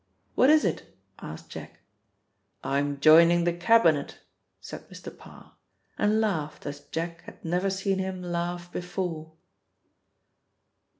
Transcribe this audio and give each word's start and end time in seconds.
"What 0.33 0.49
is 0.49 0.65
it?" 0.65 0.97
asked 1.19 1.51
Jack. 1.51 1.79
"I'm 2.63 2.99
joining 2.99 3.43
the 3.43 3.53
Cabinet," 3.53 4.17
said 4.59 4.89
Mr. 4.89 5.15
Parr, 5.15 5.53
and 5.95 6.19
laughed 6.19 6.65
as 6.65 6.79
Jack 6.79 7.21
had 7.25 7.45
never 7.45 7.69
seen 7.69 7.99
him 7.99 8.23
laugh 8.23 8.71
before. 8.71 9.33